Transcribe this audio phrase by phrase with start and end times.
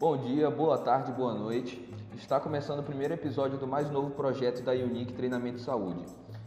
[0.00, 1.92] Bom dia, boa tarde, boa noite.
[2.14, 6.04] Está começando o primeiro episódio do mais novo projeto da Unique Treinamento Saúde.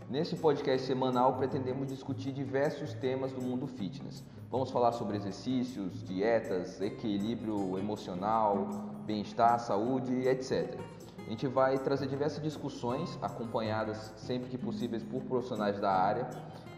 [0.09, 4.23] Nesse podcast semanal pretendemos discutir diversos temas do mundo fitness.
[4.49, 8.69] Vamos falar sobre exercícios, dietas, equilíbrio emocional,
[9.05, 10.79] bem-estar, saúde, etc.
[11.27, 16.29] A gente vai trazer diversas discussões acompanhadas sempre que possíveis por profissionais da área,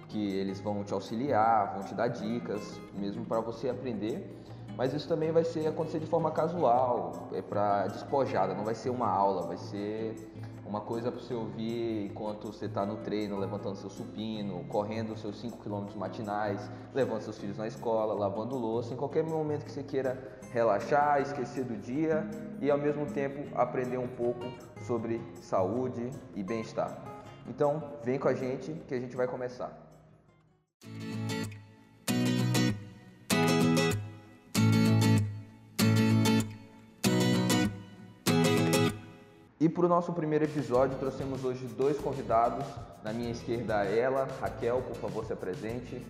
[0.09, 4.41] que eles vão te auxiliar, vão te dar dicas, mesmo para você aprender
[4.77, 8.89] mas isso também vai ser acontecer de forma casual, é para despojada, não vai ser
[8.89, 10.15] uma aula, vai ser
[10.65, 15.39] uma coisa para você ouvir enquanto você está no treino, levantando seu supino, correndo seus
[15.39, 19.83] 5 km matinais, levando seus filhos na escola, lavando louça, em qualquer momento que você
[19.83, 20.17] queira
[20.51, 22.27] relaxar, esquecer do dia
[22.59, 24.45] e ao mesmo tempo aprender um pouco
[24.87, 26.97] sobre saúde e bem-estar.
[27.47, 29.82] Então, vem com a gente que a gente vai começar.
[39.63, 42.65] E para o nosso primeiro episódio, trouxemos hoje dois convidados.
[43.01, 46.05] Na minha esquerda, ela, Raquel, por favor, se apresente.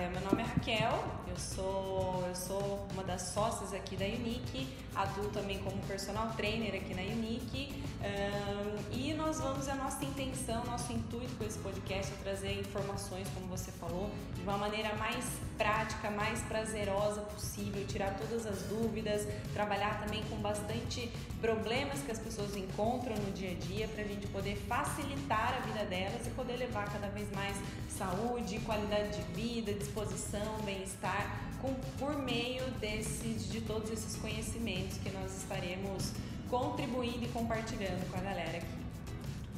[0.00, 4.68] É, meu nome é Raquel, eu sou, eu sou uma das sócias aqui da Unique,
[4.94, 10.64] atuo também como personal trainer aqui na Unique um, e nós vamos, a nossa intenção,
[10.66, 15.24] nosso intuito com esse podcast é trazer informações, como você falou, de uma maneira mais
[15.56, 21.10] prática, mais prazerosa possível, tirar todas as dúvidas, trabalhar também com bastante
[21.40, 25.66] problemas que as pessoas encontram no dia a dia para a gente poder facilitar a
[25.66, 27.56] vida delas e poder levar cada vez mais
[27.88, 31.40] saúde, qualidade de vida, disposição, bem-estar,
[31.98, 36.12] por meio desses, de todos esses conhecimentos que nós estaremos
[36.50, 38.66] contribuindo e compartilhando com a galera aqui.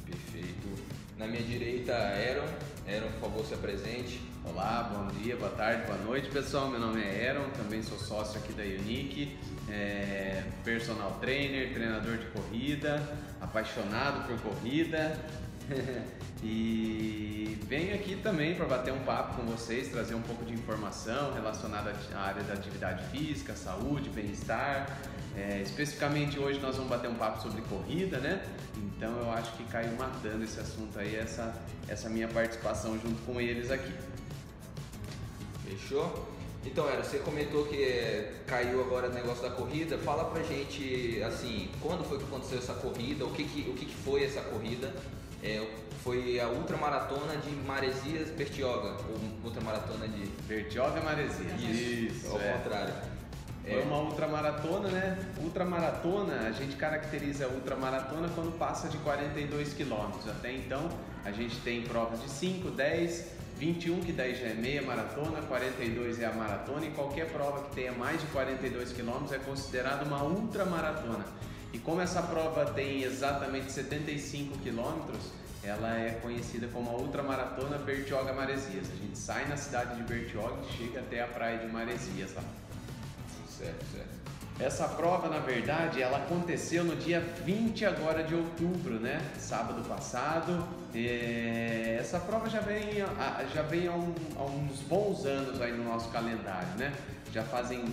[0.05, 0.83] Perfeito.
[1.17, 2.47] Na minha direita, Aaron.
[2.87, 4.21] Aaron, por favor, se apresente.
[4.45, 6.69] Olá, bom dia, boa tarde, boa noite, pessoal.
[6.69, 9.37] Meu nome é Aaron, também sou sócio aqui da Unique,
[9.69, 13.03] é personal trainer, treinador de corrida,
[13.41, 15.19] apaixonado por corrida.
[16.43, 21.33] e venho aqui também para bater um papo com vocês, trazer um pouco de informação
[21.33, 24.99] relacionada à área da atividade física, saúde, bem-estar.
[25.37, 28.43] É, especificamente hoje nós vamos bater um papo sobre corrida, né?
[28.75, 31.53] Então eu acho que caiu matando esse assunto aí, essa,
[31.87, 33.93] essa minha participação junto com eles aqui.
[35.63, 36.27] Fechou?
[36.65, 39.97] Então, era, você comentou que caiu agora o negócio da corrida.
[39.97, 43.85] Fala pra gente, assim, quando foi que aconteceu essa corrida, o que, que, o que,
[43.85, 44.93] que foi essa corrida
[45.43, 45.67] é,
[46.03, 50.25] foi a ultramaratona de Maresias Bertioga, ou ultramaratona de.
[50.47, 51.59] Bertioga Maresias.
[51.59, 52.53] Isso, Isso ao é.
[52.53, 52.93] contrário.
[53.63, 53.83] Foi é.
[53.83, 55.19] uma ultramaratona, né?
[55.37, 60.27] Ultramaratona, a gente caracteriza a ultramaratona quando passa de 42 quilômetros.
[60.27, 60.89] Até então,
[61.23, 63.25] a gente tem provas de 5, 10,
[63.57, 67.75] 21 que daí já é meia maratona, 42 é a maratona e qualquer prova que
[67.75, 71.23] tenha mais de 42 quilômetros é considerada uma ultramaratona.
[71.73, 75.31] E como essa prova tem exatamente 75 quilômetros,
[75.63, 78.87] ela é conhecida como a Ultramaratona Bertioga Maresias.
[78.91, 82.43] A gente sai na cidade de Bertioga e chega até a praia de Maresias lá.
[83.47, 84.21] Certo, certo.
[84.59, 89.19] Essa prova, na verdade, ela aconteceu no dia 20 agora de outubro, né?
[89.39, 90.67] Sábado passado.
[90.93, 91.97] É...
[91.99, 93.03] Essa prova já vem,
[93.53, 96.93] já vem há, um, há uns bons anos aí no nosso calendário, né?
[97.33, 97.85] Já fazem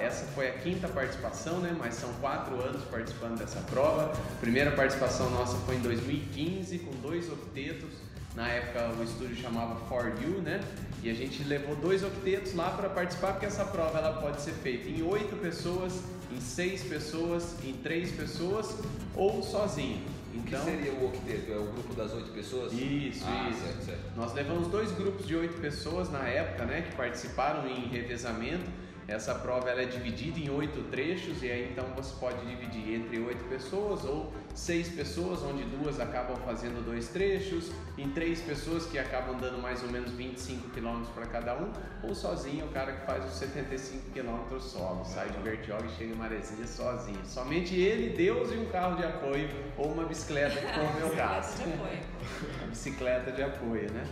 [0.00, 1.74] essa foi a quinta participação, né?
[1.76, 4.12] Mas são quatro anos participando dessa prova.
[4.12, 7.90] A primeira participação nossa foi em 2015 com dois octetos.
[8.36, 10.60] Na época o estúdio chamava For You, né?
[11.02, 14.52] E a gente levou dois octetos lá para participar, porque essa prova ela pode ser
[14.52, 16.00] feita em oito pessoas,
[16.32, 18.76] em seis pessoas, em três pessoas
[19.16, 20.02] ou sozinho.
[20.32, 21.52] Então, o que seria o octeto?
[21.52, 22.72] É o grupo das oito pessoas?
[22.72, 23.60] Isso, ah, isso.
[23.60, 24.16] Certo, certo.
[24.16, 29.34] Nós levamos dois grupos de oito pessoas na época, né, que participaram em revezamento essa
[29.34, 33.44] prova ela é dividida em oito trechos e aí então você pode dividir entre oito
[33.44, 39.36] pessoas ou seis pessoas, onde duas acabam fazendo dois trechos, em três pessoas que acabam
[39.36, 41.72] dando mais ou menos 25 km para cada um,
[42.02, 46.14] ou sozinho o cara que faz os 75 km solo, sai de Bertioga e chega
[46.14, 47.20] em Maresia sozinho.
[47.24, 51.16] Somente ele, Deus e um carro de apoio ou uma bicicleta, que foi o meu
[51.16, 51.58] caso.
[51.58, 54.04] Bicicleta bicicleta de apoio, né?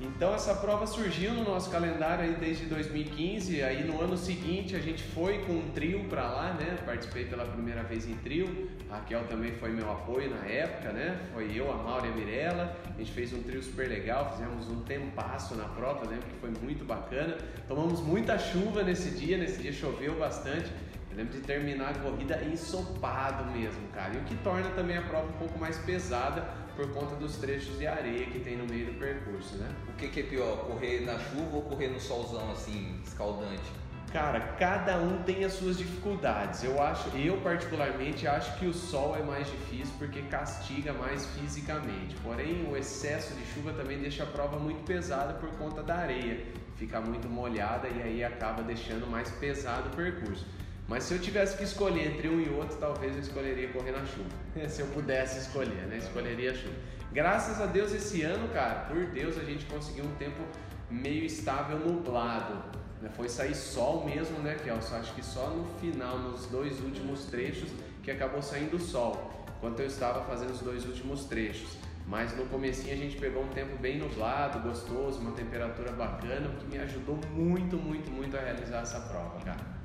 [0.00, 4.78] Então essa prova surgiu no nosso calendário aí desde 2015, aí no ano seguinte a
[4.78, 6.78] gente foi com um trio para lá, né?
[6.86, 8.68] Participei pela primeira vez em trio.
[8.88, 11.20] A Raquel também foi meu apoio na época, né?
[11.34, 12.76] Foi eu, a Maura e a Mirella.
[12.94, 16.20] A gente fez um trio super legal, fizemos um tempasso na prova, né?
[16.22, 17.36] Que foi muito bacana.
[17.66, 20.70] Tomamos muita chuva nesse dia, nesse dia choveu bastante.
[21.18, 24.14] Lembro de terminar a corrida ensopado mesmo, cara.
[24.14, 26.42] E o que torna também a prova um pouco mais pesada
[26.76, 29.68] por conta dos trechos de areia que tem no meio do percurso, né?
[29.88, 33.64] O que, que é pior, correr na chuva ou correr no solzão assim, escaldante?
[34.12, 36.62] Cara, cada um tem as suas dificuldades.
[36.62, 42.14] Eu acho, eu particularmente acho que o sol é mais difícil porque castiga mais fisicamente.
[42.22, 46.46] Porém, o excesso de chuva também deixa a prova muito pesada por conta da areia.
[46.76, 50.46] Fica muito molhada e aí acaba deixando mais pesado o percurso.
[50.88, 54.06] Mas se eu tivesse que escolher entre um e outro, talvez eu escolheria correr na
[54.06, 54.30] chuva.
[54.68, 55.98] se eu pudesse escolher, né?
[55.98, 56.74] Escolheria a chuva.
[57.12, 60.42] Graças a Deus esse ano, cara, por Deus a gente conseguiu um tempo
[60.90, 62.54] meio estável nublado.
[63.02, 63.10] Né?
[63.14, 64.96] Foi sair sol mesmo, né, Kelson?
[64.96, 67.70] Acho que só no final, nos dois últimos trechos,
[68.02, 71.76] que acabou saindo sol, enquanto eu estava fazendo os dois últimos trechos.
[72.06, 76.56] Mas no comecinho a gente pegou um tempo bem nublado, gostoso, uma temperatura bacana, o
[76.56, 79.77] que me ajudou muito, muito, muito a realizar essa prova, cara.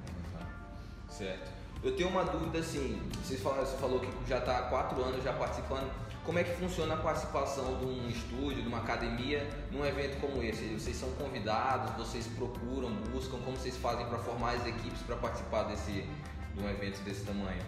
[1.17, 1.51] Certo.
[1.83, 5.23] Eu tenho uma dúvida assim, vocês falaram, você falou que já está há quatro anos
[5.23, 5.91] já participando.
[6.25, 10.41] Como é que funciona a participação de um estúdio, de uma academia, num evento como
[10.41, 10.65] esse?
[10.69, 15.63] Vocês são convidados, vocês procuram, buscam, como vocês fazem para formar as equipes para participar
[15.63, 17.61] desse, de um evento desse tamanho?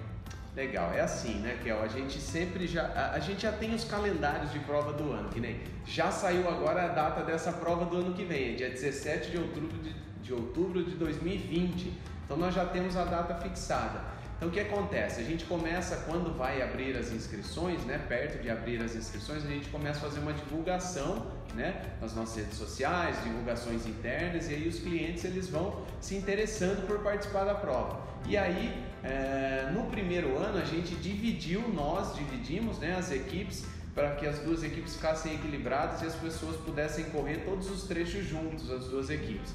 [0.56, 1.84] Legal, é assim, né, Kel?
[1.84, 2.86] A gente sempre já.
[2.86, 5.62] A, a, gente já tem os calendários de prova do ano, que nem.
[5.86, 9.38] Já saiu agora a data dessa prova do ano que vem, é dia 17 de
[9.38, 9.94] outubro de,
[10.26, 11.94] de outubro de 2020.
[12.26, 14.02] Então nós já temos a data fixada.
[14.36, 15.22] Então o que acontece?
[15.22, 17.98] A gente começa quando vai abrir as inscrições, né?
[17.98, 21.96] Perto de abrir as inscrições, a gente começa a fazer uma divulgação, né?
[22.02, 27.00] Nas nossas redes sociais, divulgações internas, e aí os clientes eles vão se interessando por
[27.00, 28.04] participar da prova.
[28.28, 32.96] E aí, é, no primeiro ano a gente dividiu, nós dividimos, né?
[32.98, 33.64] As equipes
[33.94, 38.26] para que as duas equipes ficassem equilibradas e as pessoas pudessem correr todos os trechos
[38.26, 39.54] juntos, as duas equipes.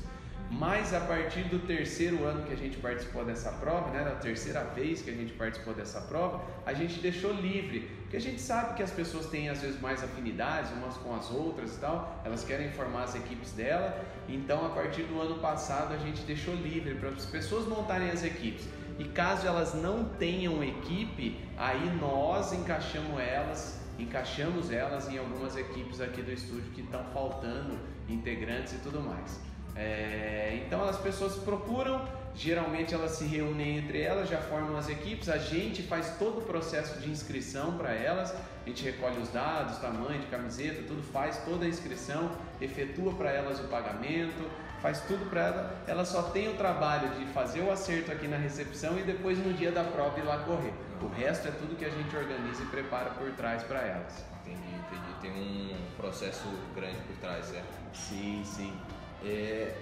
[0.51, 4.65] Mas a partir do terceiro ano que a gente participou dessa prova, né, da terceira
[4.65, 8.75] vez que a gente participou dessa prova, a gente deixou livre, porque a gente sabe
[8.75, 12.43] que as pessoas têm às vezes mais afinidades umas com as outras e tal, elas
[12.43, 16.97] querem formar as equipes dela, então a partir do ano passado a gente deixou livre
[16.97, 18.69] para as pessoas montarem as equipes.
[18.99, 26.01] E caso elas não tenham equipe, aí nós encaixamos elas, encaixamos elas em algumas equipes
[26.01, 29.50] aqui do estúdio que estão faltando integrantes e tudo mais.
[29.81, 35.31] É, então as pessoas procuram, geralmente elas se reúnem entre elas, já formam as equipes,
[35.31, 39.79] a gente faz todo o processo de inscrição para elas, a gente recolhe os dados,
[39.79, 42.31] tamanho de camiseta, tudo faz toda a inscrição,
[42.61, 44.51] efetua para elas o pagamento,
[44.83, 48.37] faz tudo para ela, ela só tem o trabalho de fazer o acerto aqui na
[48.37, 50.75] recepção e depois no dia da prova ir lá correr.
[51.01, 54.23] O resto é tudo que a gente organiza e prepara por trás para elas.
[54.45, 55.21] Entendi, entendi.
[55.23, 57.67] Tem um processo grande por trás, certo?
[57.95, 58.79] Sim, sim.
[59.25, 59.75] É,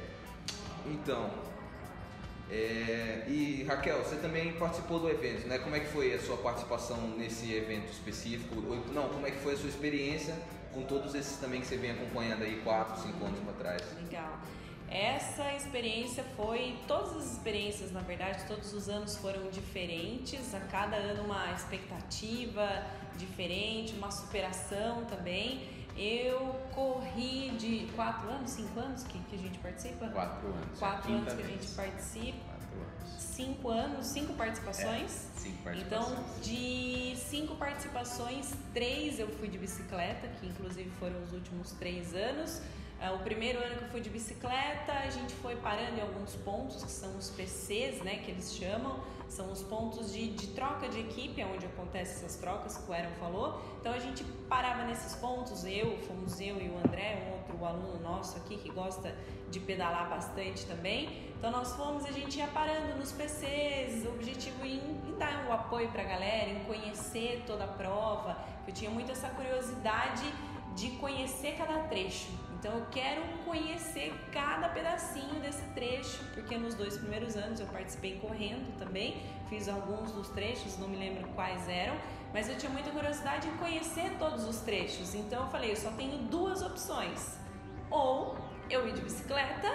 [0.87, 1.31] então,
[2.51, 5.59] é, e Raquel, você também participou do evento, né?
[5.59, 8.55] Como é que foi a sua participação nesse evento específico?
[8.93, 10.35] Não, como é que foi a sua experiência
[10.73, 13.83] com todos esses também que você vem acompanhando aí 4, 5 anos para trás?
[14.03, 14.39] Legal.
[14.91, 20.97] Essa experiência foi, todas as experiências, na verdade, todos os anos foram diferentes, a cada
[20.97, 22.87] ano uma expectativa
[23.19, 25.69] diferente, uma superação também.
[25.99, 30.07] Eu corri de quatro anos, cinco anos que, que a gente participa?
[30.09, 30.79] Quatro anos.
[30.79, 32.39] Quatro anos que a gente participa.
[32.45, 33.13] Quatro anos.
[33.19, 35.27] Cinco anos, cinco participações.
[35.37, 36.19] É, cinco participações.
[36.19, 42.15] Então, de cinco participações, três eu fui de bicicleta, que inclusive foram os últimos três
[42.15, 42.63] anos.
[43.01, 46.35] Uh, o primeiro ano que eu fui de bicicleta, a gente foi parando em alguns
[46.37, 50.89] pontos, que são os PCs, né, que eles chamam são os pontos de, de troca
[50.89, 53.61] de equipe, onde acontecem essas trocas que o Aaron falou.
[53.81, 58.01] Então a gente parava nesses pontos, eu, fomos eu e o André, um outro aluno
[58.03, 59.15] nosso aqui que gosta
[59.51, 61.31] de pedalar bastante também.
[61.39, 65.51] Então nós fomos a gente ia parando nos PCs, o objetivo em, em dar o
[65.51, 68.37] um apoio para a galera, em conhecer toda a prova.
[68.67, 70.25] Eu tinha muito essa curiosidade
[70.75, 72.29] de conhecer cada trecho.
[72.59, 78.19] Então eu quero conhecer cada pedacinho desse trecho, porque nos dois primeiros anos eu participei
[78.19, 81.97] correndo também, fiz alguns dos trechos, não me lembro quais eram,
[82.33, 85.15] mas eu tinha muita curiosidade em conhecer todos os trechos.
[85.15, 87.39] Então eu falei, eu só tenho duas opções.
[87.91, 88.37] Ou
[88.69, 89.69] eu ir de bicicleta,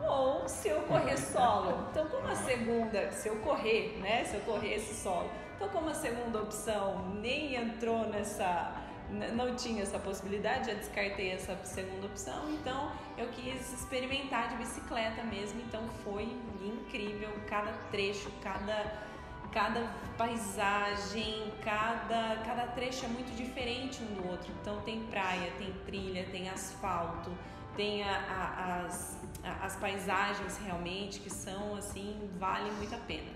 [0.00, 1.88] ou se eu correr solo.
[1.90, 5.28] Então como a segunda, se eu correr, né, se eu corresse solo.
[5.56, 8.79] Então como a segunda opção nem entrou nessa
[9.10, 15.22] não tinha essa possibilidade, já descartei essa segunda opção, então eu quis experimentar de bicicleta
[15.24, 16.24] mesmo, então foi
[16.62, 19.08] incrível cada trecho, cada
[19.52, 24.52] cada paisagem, cada cada trecho é muito diferente um do outro.
[24.60, 27.32] Então tem praia, tem trilha, tem asfalto,
[27.76, 33.30] tem a, a, as as paisagens realmente que são assim valem muito a pena.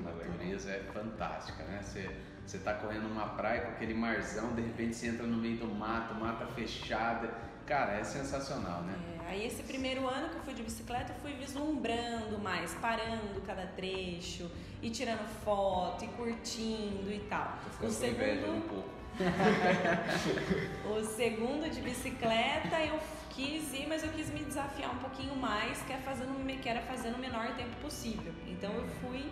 [0.00, 1.80] A natureza é fantástica, né?
[1.82, 2.08] Você
[2.46, 5.66] você está correndo numa praia com aquele marzão, de repente você entra no meio do
[5.66, 7.30] mato, mata fechada,
[7.66, 8.94] Cara, é sensacional, né?
[9.24, 13.40] É, aí esse primeiro ano que eu fui de bicicleta, eu fui vislumbrando mais, parando
[13.46, 14.50] cada trecho,
[14.82, 17.58] e tirando foto, e curtindo e tal.
[17.80, 18.56] O segundo...
[18.56, 19.02] um pouco.
[20.88, 22.98] o segundo de bicicleta eu
[23.30, 26.80] quis ir, mas eu quis me desafiar um pouquinho mais, que, é fazendo, que era
[26.82, 28.32] fazer no menor tempo possível.
[28.46, 29.30] Então eu fui,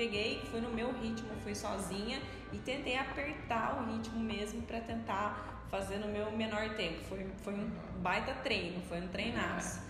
[0.00, 2.22] peguei, fui no meu ritmo, fui sozinha
[2.54, 7.04] e tentei apertar o ritmo mesmo para tentar fazer no meu menor tempo.
[7.04, 9.82] Foi, foi um baita treino, foi um treinaço.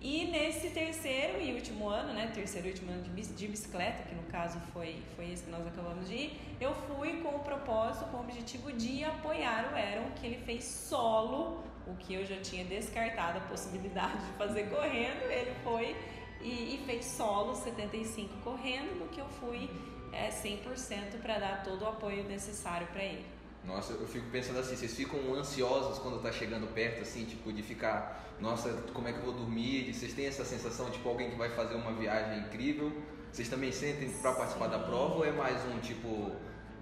[0.00, 4.22] E nesse terceiro e último ano, né, terceiro e último ano de bicicleta, que no
[4.24, 8.18] caso foi, foi esse que nós acabamos de ir, eu fui com o propósito, com
[8.18, 12.64] o objetivo de apoiar o Aaron, que ele fez solo, o que eu já tinha
[12.64, 15.96] descartado a possibilidade de fazer correndo, ele foi
[16.40, 19.70] e, e fez solo 75 correndo, no que eu fui
[20.12, 23.24] é, 100% para dar todo o apoio necessário para ele.
[23.64, 27.62] Nossa, eu fico pensando assim, vocês ficam ansiosos quando tá chegando perto, assim, tipo, de
[27.62, 29.92] ficar, nossa, como é que eu vou dormir?
[29.92, 32.92] Vocês têm essa sensação, tipo, alguém que vai fazer uma viagem incrível?
[33.32, 36.30] Vocês também sentem para participar da prova ou é mais um tipo,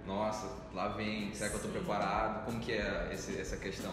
[0.05, 2.45] nossa, lá vem, será que eu tô preparado?
[2.45, 3.91] Como que é esse, essa questão?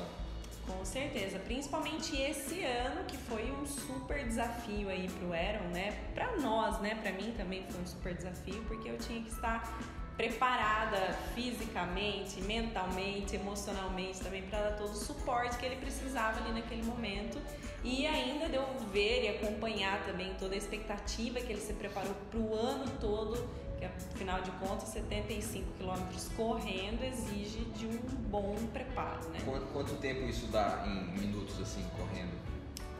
[0.66, 5.92] Com certeza, principalmente esse ano que foi um super desafio aí pro Aaron, né?
[6.14, 6.94] Para nós, né?
[6.94, 9.76] Para mim também foi um super desafio porque eu tinha que estar
[10.16, 16.82] preparada fisicamente, mentalmente, emocionalmente também para dar todo o suporte que ele precisava ali naquele
[16.82, 17.40] momento
[17.82, 22.14] e ainda de eu ver e acompanhar também toda a expectativa que ele se preparou
[22.30, 23.48] para o ano todo,
[23.82, 27.98] que afinal de contas 75 quilômetros correndo exige de um
[28.30, 29.40] bom preparo, né?
[29.44, 32.30] Quanto, quanto tempo isso dá em minutos assim correndo?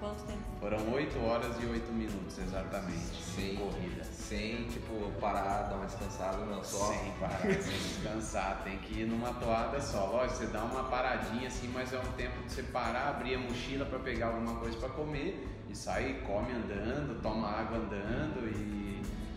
[0.00, 0.40] Quanto tempo?
[0.58, 3.22] Foram 8 horas e 8 minutos exatamente.
[3.36, 4.02] Sem corrida.
[4.02, 6.92] Sem, tipo, parar, dar uma descansada, não, só.
[6.92, 8.62] Sem parar, sem descansar.
[8.64, 10.06] Tem que ir numa toada só.
[10.06, 13.38] Lógico, você dá uma paradinha assim, mas é um tempo de você parar, abrir a
[13.38, 18.82] mochila para pegar alguma coisa para comer e sair, come andando, toma água andando e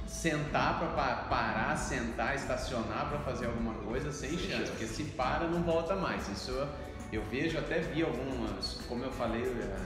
[0.07, 5.63] sentar para parar, sentar, estacionar para fazer alguma coisa sem chance, porque se para não
[5.63, 6.27] volta mais.
[6.29, 6.67] Isso
[7.12, 9.43] eu vejo, até vi algumas, como eu falei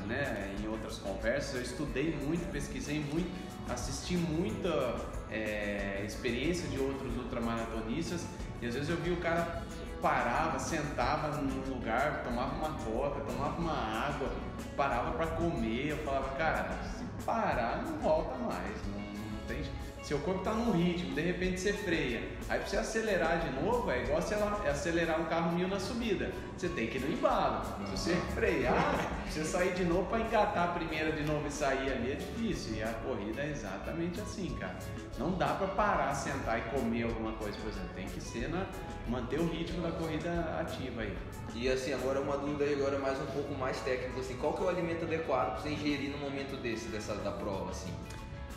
[0.07, 3.29] né, em outras conversas, eu estudei muito, pesquisei muito,
[3.69, 4.95] assisti muita
[5.29, 8.25] é, experiência de outros ultramaratonistas
[8.61, 9.63] e às vezes eu vi o cara
[10.01, 14.29] parava, sentava num lugar, tomava uma coca, tomava uma água,
[14.75, 19.61] parava para comer, eu falava, cara, se parar não volta mais, não, não tem
[20.01, 22.22] seu corpo está num ritmo, de repente você freia.
[22.48, 24.36] Aí para você acelerar de novo, é igual você
[24.68, 26.32] acelerar um carro mil na subida.
[26.58, 27.63] Você tem que ir no embalo.
[27.86, 31.91] Se você frear, você sair de novo para engatar a primeira de novo e sair
[31.91, 32.75] ali é difícil.
[32.75, 34.77] E a corrida é exatamente assim, cara.
[35.18, 37.89] Não dá para parar, sentar e comer alguma coisa, por exemplo.
[37.96, 38.65] Tem que ser na,
[39.08, 41.15] manter o ritmo da corrida ativa aí.
[41.53, 44.65] E assim, agora uma dúvida agora mais um pouco mais técnica, assim, qual que é
[44.65, 47.91] o alimento adequado para você ingerir no momento desse, dessa, da prova, assim?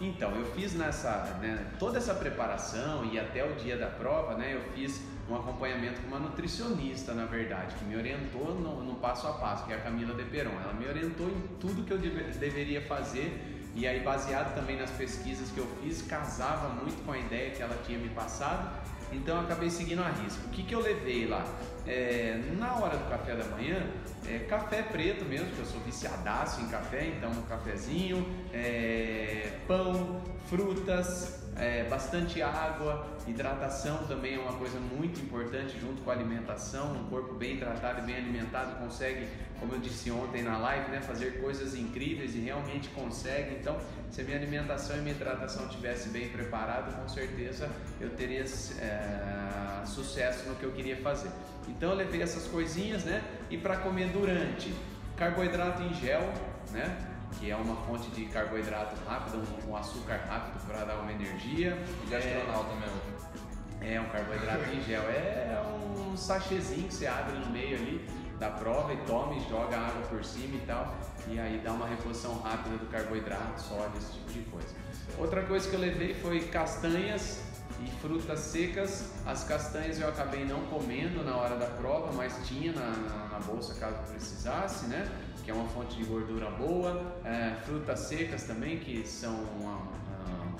[0.00, 4.54] Então, eu fiz nessa, né, toda essa preparação e até o dia da prova, né,
[4.54, 9.28] eu fiz um acompanhamento com uma nutricionista, na verdade, que me orientou no, no passo
[9.28, 10.50] a passo, que é a Camila De Peron.
[10.50, 14.90] Ela me orientou em tudo que eu deve, deveria fazer e aí, baseado também nas
[14.90, 18.70] pesquisas que eu fiz, casava muito com a ideia que ela tinha me passado,
[19.12, 20.46] então eu acabei seguindo a risco.
[20.46, 21.44] O que, que eu levei lá?
[21.86, 23.84] É, na hora do café da manhã,
[24.26, 30.22] é, café preto mesmo, que eu sou viciadaço em café, então um cafezinho, é, pão,
[30.48, 36.92] frutas, é, bastante água, hidratação também é uma coisa muito importante junto com a alimentação.
[36.92, 39.28] Um corpo bem hidratado e bem alimentado consegue,
[39.60, 43.54] como eu disse ontem na live, né, fazer coisas incríveis e realmente consegue.
[43.54, 43.76] Então,
[44.10, 47.68] se a minha alimentação e minha hidratação tivesse bem preparado, com certeza
[48.00, 51.30] eu teria é, sucesso no que eu queria fazer.
[51.68, 53.22] Então eu levei essas coisinhas, né?
[53.50, 54.74] E para comer durante,
[55.16, 56.32] carboidrato em gel,
[56.72, 57.11] né?
[57.38, 61.82] Que é uma fonte de carboidrato rápido, um, açúcar rápido para dar uma energia.
[62.06, 63.94] E gastronal é, também.
[63.94, 68.08] É um carboidrato em gel, é um sachêzinho que você abre no meio ali
[68.42, 70.96] da prova e toma e joga água por cima e tal,
[71.28, 74.74] e aí dá uma reposição rápida do carboidrato, sólido, esse tipo de coisa.
[75.16, 77.40] Outra coisa que eu levei foi castanhas,
[77.84, 79.12] e frutas secas.
[79.26, 83.38] As castanhas eu acabei não comendo na hora da prova, mas tinha na, na, na
[83.40, 85.10] bolsa caso precisasse, né?
[85.44, 87.20] Que é uma fonte de gordura boa.
[87.24, 90.56] É, frutas secas também, que são uma, uma,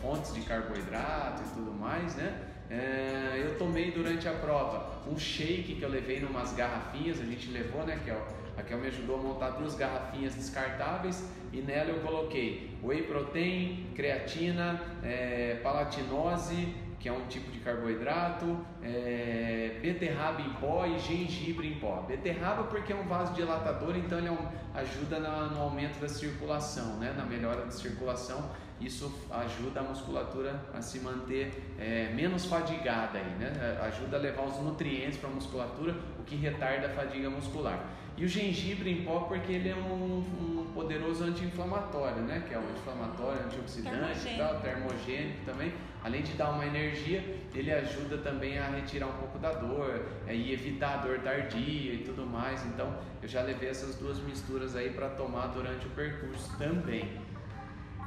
[0.00, 2.48] fontes de carboidrato e tudo mais, né?
[2.70, 7.50] É, eu tomei durante a prova um shake que eu levei numas garrafinhas, a gente
[7.50, 8.41] levou, né, Kel?
[8.56, 13.86] A Kel me ajudou a montar duas garrafinhas descartáveis e nela eu coloquei whey protein,
[13.94, 21.66] creatina, é, palatinose, que é um tipo de carboidrato, é, beterraba em pó e gengibre
[21.66, 22.04] em pó.
[22.06, 26.98] Beterraba porque é um vasodilatador, então ele é um, ajuda na, no aumento da circulação,
[26.98, 27.12] né?
[27.16, 28.50] na melhora da circulação.
[28.80, 33.80] Isso ajuda a musculatura a se manter é, menos fadigada, aí, né?
[33.82, 37.84] ajuda a levar os nutrientes para a musculatura, o que retarda a fadiga muscular.
[38.22, 42.44] E o gengibre em pó porque ele é um, um poderoso anti-inflamatório, né?
[42.46, 45.72] Que é um anti-inflamatório, antioxidante e tal, termogênico também.
[46.04, 47.20] Além de dar uma energia,
[47.52, 51.94] ele ajuda também a retirar um pouco da dor é, e evitar a dor tardia
[51.94, 52.64] e tudo mais.
[52.64, 57.20] Então, eu já levei essas duas misturas aí para tomar durante o percurso também.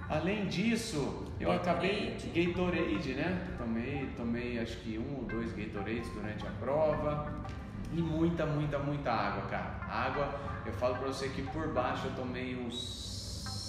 [0.08, 2.30] Além disso, eu Gatorade.
[2.30, 3.56] acabei Gatorade, né?
[3.58, 7.65] Tomei, tomei acho que um ou dois Gatorades durante a prova.
[7.96, 9.80] E muita, muita, muita água, cara.
[9.90, 10.30] Água,
[10.66, 12.76] eu falo pra você que por baixo eu tomei uns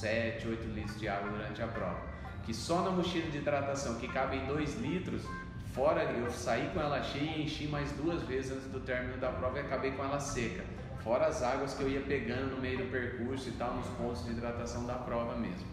[0.00, 2.00] 7, 8 litros de água durante a prova.
[2.42, 5.22] Que só na mochila de hidratação, que cabe em 2 litros,
[5.72, 9.28] fora eu saí com ela cheia e enchi mais duas vezes antes do término da
[9.30, 10.64] prova e acabei com ela seca.
[11.04, 14.24] Fora as águas que eu ia pegando no meio do percurso e tal, nos pontos
[14.24, 15.66] de hidratação da prova mesmo.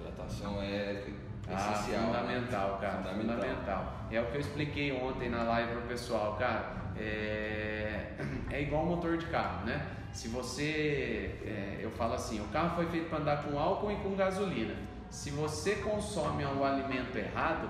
[0.00, 1.04] Hidratação é
[1.48, 2.00] Ah, essencial.
[2.04, 2.06] né?
[2.06, 2.96] fundamental, cara.
[3.02, 3.36] Fundamental.
[3.36, 3.92] Fundamental.
[4.10, 6.81] É o que eu expliquei ontem na live pro pessoal, cara.
[7.02, 8.12] É,
[8.50, 9.86] é igual motor de carro, né?
[10.12, 13.96] Se você, é, eu falo assim, o carro foi feito para andar com álcool e
[13.96, 14.74] com gasolina.
[15.10, 17.68] Se você consome o alimento errado,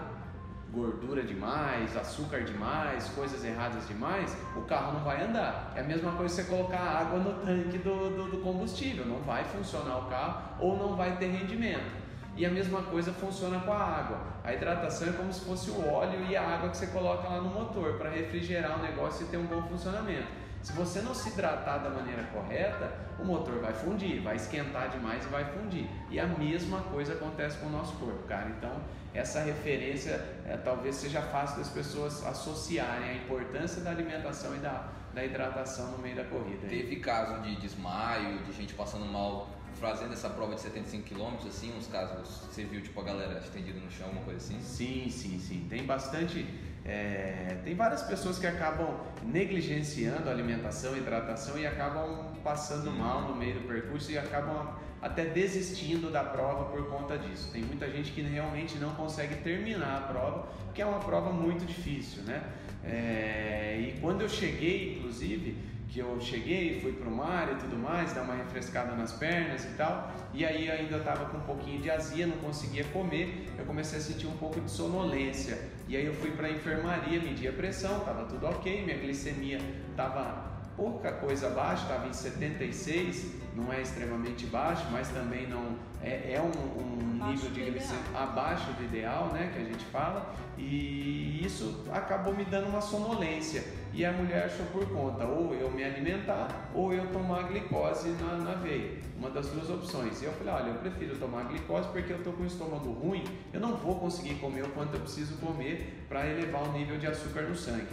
[0.73, 5.73] gordura demais, açúcar demais, coisas erradas demais, o carro não vai andar.
[5.77, 9.45] É a mesma coisa você colocar água no tanque do, do, do combustível, não vai
[9.45, 12.03] funcionar o carro ou não vai ter rendimento.
[12.35, 14.21] E a mesma coisa funciona com a água.
[14.43, 17.41] A hidratação é como se fosse o óleo e a água que você coloca lá
[17.41, 20.43] no motor para refrigerar o negócio e ter um bom funcionamento.
[20.63, 25.25] Se você não se hidratar da maneira correta, o motor vai fundir, vai esquentar demais
[25.25, 25.89] e vai fundir.
[26.09, 28.49] E a mesma coisa acontece com o nosso corpo, cara.
[28.49, 28.81] Então,
[29.13, 34.89] essa referência é, talvez seja fácil das pessoas associarem a importância da alimentação e da,
[35.13, 36.69] da hidratação no meio da corrida.
[36.69, 41.73] Teve caso de desmaio, de gente passando mal fazendo essa prova de 75 km, assim,
[41.77, 44.61] uns casos, você viu tipo a galera estendida no chão, uma coisa assim?
[44.61, 45.67] Sim, sim, sim.
[45.69, 46.47] Tem bastante.
[46.85, 53.37] é, tem várias pessoas que acabam negligenciando a alimentação hidratação e acabam passando mal no
[53.37, 57.51] meio do percurso e acabam até desistindo da prova por conta disso.
[57.53, 61.67] Tem muita gente que realmente não consegue terminar a prova, que é uma prova muito
[61.67, 62.43] difícil, né?
[62.85, 65.57] É, e quando eu cheguei, inclusive,
[65.93, 69.75] que eu cheguei, fui pro mar e tudo mais, dar uma refrescada nas pernas e
[69.77, 73.99] tal, e aí ainda estava com um pouquinho de azia, não conseguia comer, eu comecei
[73.99, 75.59] a sentir um pouco de sonolência.
[75.87, 79.59] E aí eu fui para a enfermaria, medi a pressão, estava tudo ok, minha glicemia
[79.91, 86.35] estava pouca coisa abaixo, estava em 76, não é extremamente baixo, mas também não é,
[86.35, 91.45] é um, um nível de glicemia abaixo do ideal, né, que a gente fala, e
[91.45, 93.83] isso acabou me dando uma sonolência.
[93.95, 98.37] E a mulher achou por conta, ou eu me alimentar, ou eu tomar glicose na,
[98.39, 98.99] na veia.
[99.19, 100.23] Uma das duas opções.
[100.23, 103.23] E eu falei, olha, eu prefiro tomar glicose porque eu estou com o estômago ruim,
[103.53, 107.07] eu não vou conseguir comer o quanto eu preciso comer para elevar o nível de
[107.07, 107.87] açúcar no sangue.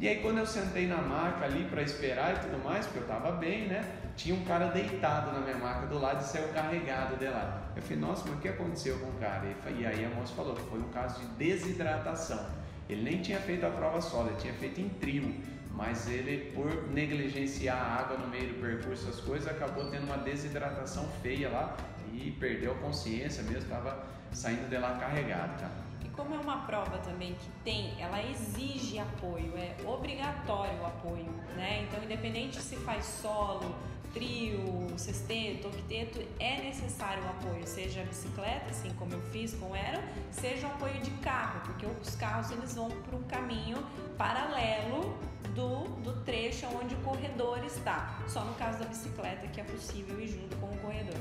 [0.00, 3.02] E aí quando eu sentei na maca ali para esperar e tudo mais, porque eu
[3.02, 3.84] estava bem, né?
[4.16, 7.70] Tinha um cara deitado na minha maca do lado e saiu carregado de lá.
[7.76, 9.44] Eu falei, nossa, mas o que aconteceu com o cara?
[9.78, 12.46] E aí a moça falou que foi um caso de desidratação.
[12.88, 15.34] Ele nem tinha feito a prova ele tinha feito em trio.
[15.70, 20.16] Mas ele, por negligenciar a água no meio do percurso, as coisas, acabou tendo uma
[20.16, 21.76] desidratação feia lá
[22.12, 25.89] e perdeu a consciência mesmo, estava saindo de lá carregado, cara.
[26.20, 31.86] Como é uma prova também que tem, ela exige apoio, é obrigatório o apoio, né?
[31.88, 33.74] Então, independente se faz solo,
[34.12, 39.74] trio, sexteto, octeto, é necessário o apoio, seja bicicleta, assim como eu fiz com o
[39.74, 43.78] Aero, seja o apoio de carro, porque os carros eles vão por um caminho
[44.18, 45.18] paralelo
[45.54, 48.22] do, do trecho onde o corredor está.
[48.28, 51.18] Só no caso da bicicleta que é possível ir junto com o corredor.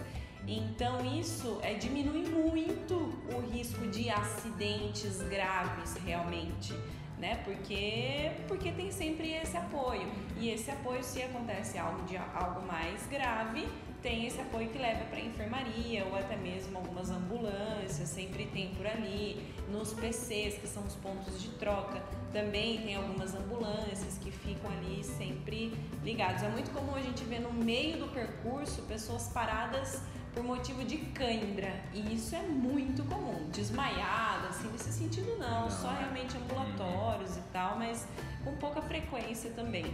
[0.50, 2.96] Então isso é, diminui muito
[3.32, 6.74] o risco de acidentes graves realmente,
[7.20, 7.36] né?
[7.46, 10.12] Porque, porque tem sempre esse apoio.
[10.40, 13.68] E esse apoio, se acontece algo de algo mais grave,
[14.02, 18.70] tem esse apoio que leva para a enfermaria ou até mesmo algumas ambulâncias, sempre tem
[18.74, 19.54] por ali.
[19.70, 22.02] Nos PCs, que são os pontos de troca,
[22.34, 25.72] também tem algumas ambulâncias que ficam ali sempre
[26.04, 26.42] ligados.
[26.42, 30.02] É muito comum a gente ver no meio do percurso pessoas paradas
[30.39, 31.73] por motivo de cãibra.
[31.93, 33.49] E isso é muito comum.
[33.52, 35.63] Desmaiada, assim, nesse sentido não.
[35.63, 35.99] Não, só é.
[35.99, 38.08] realmente ambulatórios e tal, mas
[38.43, 39.86] com pouca frequência também.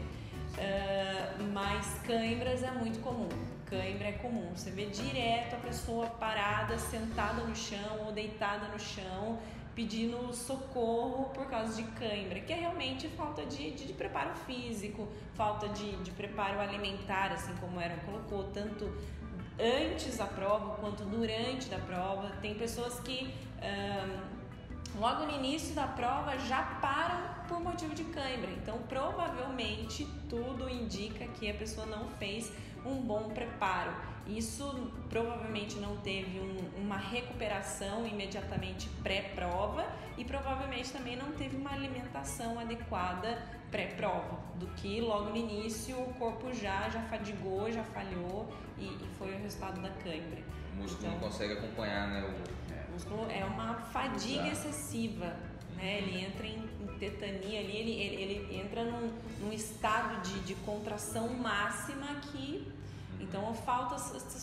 [0.58, 3.30] Ah, mas cãibras é muito comum.
[3.66, 4.52] Cãibra é comum.
[4.56, 9.40] Você vê direto a pessoa parada, sentada no chão ou deitada no chão
[9.76, 15.06] pedindo socorro por causa de cãibra, que é realmente falta de, de, de preparo físico,
[15.34, 18.90] falta de, de preparo alimentar, assim como era colocou, tanto
[19.60, 22.32] antes da prova quanto durante da prova.
[22.42, 28.52] Tem pessoas que um, logo no início da prova já param por motivo de cãibra.
[28.52, 32.52] Então, provavelmente tudo indica que a pessoa não fez
[32.86, 33.92] um bom preparo.
[34.28, 39.86] Isso provavelmente não teve um, uma recuperação imediatamente pré-prova
[40.18, 43.38] e provavelmente também não teve uma alimentação adequada
[43.70, 49.10] pré-prova, do que logo no início o corpo já já fadigou, já falhou e, e
[49.18, 50.42] foi o resultado da cãibra.
[50.74, 52.22] O músculo então, não consegue acompanhar, né?
[52.22, 52.86] O, é.
[52.88, 54.70] o músculo é uma fadiga Exato.
[54.70, 55.36] excessiva,
[55.76, 56.00] né?
[56.00, 59.12] Ele entra em, em tetania ali, ele, ele, ele entra num,
[59.42, 62.72] num estado de, de contração máxima que
[63.20, 63.98] então faltam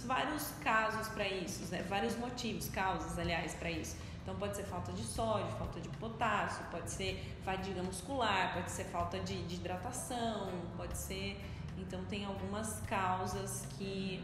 [0.06, 1.84] vários casos para isso, né?
[1.88, 3.96] vários motivos, causas, aliás, para isso.
[4.22, 8.84] Então pode ser falta de sódio, falta de potássio, pode ser fadiga muscular, pode ser
[8.84, 11.36] falta de, de hidratação, pode ser.
[11.76, 14.22] Então tem algumas causas que,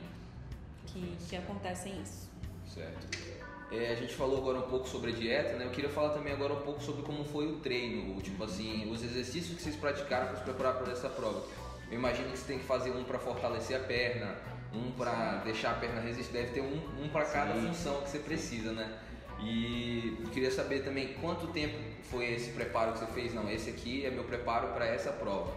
[0.86, 2.28] que, que acontecem isso.
[2.66, 3.38] Certo.
[3.70, 5.66] É, a gente falou agora um pouco sobre a dieta, né?
[5.66, 9.02] Eu queria falar também agora um pouco sobre como foi o treino, tipo assim, os
[9.02, 11.44] exercícios que vocês praticaram para se preparar para essa prova.
[11.90, 14.34] Eu imagino que você tem que fazer um para fortalecer a perna,
[14.74, 18.18] um para deixar a perna resistir, deve ter um, um para cada função que você
[18.18, 18.98] precisa, né?
[19.40, 23.32] E queria saber também quanto tempo foi esse preparo que você fez?
[23.32, 25.54] Não, esse aqui é meu preparo para essa prova.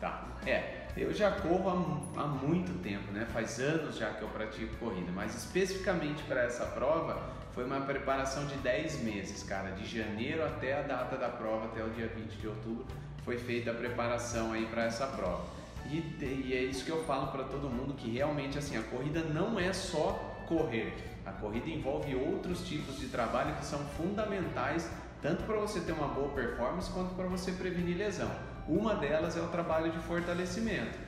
[0.00, 0.26] Tá.
[0.46, 1.68] É, eu já corro
[2.16, 3.26] há, há, muito tempo, né?
[3.32, 8.46] Faz anos já que eu pratico corrida, mas especificamente para essa prova foi uma preparação
[8.46, 12.30] de 10 meses, cara, de janeiro até a data da prova, até o dia 20
[12.36, 12.86] de outubro
[13.28, 15.44] foi feita a preparação aí para essa prova.
[15.84, 19.20] E, e, é isso que eu falo para todo mundo que realmente assim a corrida
[19.20, 20.12] não é só
[20.48, 20.94] correr.
[21.26, 26.08] A corrida envolve outros tipos de trabalho que são fundamentais tanto para você ter uma
[26.08, 28.30] boa performance quanto para você prevenir lesão.
[28.66, 30.98] Uma delas é o trabalho de fortalecimento,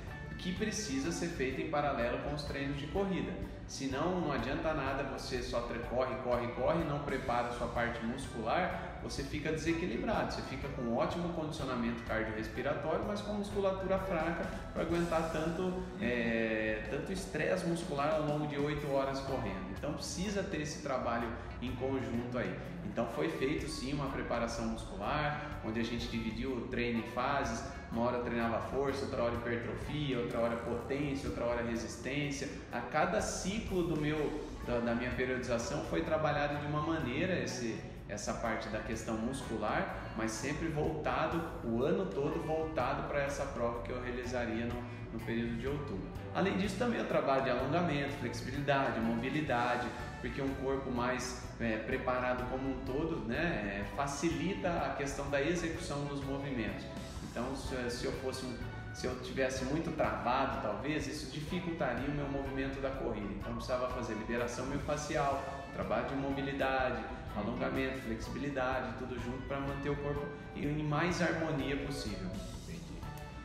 [0.40, 3.33] que precisa ser feito em paralelo com os treinos de corrida.
[3.66, 8.90] Senão não adianta nada você só corre, corre, corre, não prepara a sua parte muscular
[9.03, 15.31] você fica desequilibrado, você fica com ótimo condicionamento cardiorrespiratório, mas com musculatura fraca para aguentar
[15.33, 19.70] tanto é, tanto estresse muscular ao longo de 8 horas correndo.
[19.76, 21.29] Então precisa ter esse trabalho
[21.62, 22.55] em conjunto aí.
[22.85, 27.64] Então foi feito sim uma preparação muscular, onde a gente dividiu o treino em fases.
[27.92, 32.48] Uma hora treinava força, outra hora hipertrofia, outra hora potência, outra hora resistência.
[32.70, 37.76] A cada ciclo do meu da, da minha periodização foi trabalhado de uma maneira esse
[38.11, 43.83] essa parte da questão muscular, mas sempre voltado, o ano todo voltado para essa prova
[43.83, 44.74] que eu realizaria no,
[45.12, 46.09] no período de outubro.
[46.35, 49.87] Além disso, também o trabalho de alongamento, flexibilidade, mobilidade,
[50.20, 55.40] porque um corpo mais é, preparado como um todo né, é, facilita a questão da
[55.40, 56.85] execução dos movimentos.
[57.31, 58.57] Então, se, eu fosse um,
[58.93, 63.33] se eu tivesse muito travado, talvez isso dificultaria o meu movimento da corrida.
[63.38, 67.03] Então, precisava fazer liberação miofascial, trabalho de mobilidade,
[67.37, 72.29] alongamento, flexibilidade, tudo junto para manter o corpo em mais harmonia possível.
[72.64, 72.81] Entendi.